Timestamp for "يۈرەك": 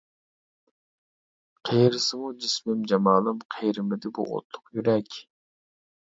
4.81-5.21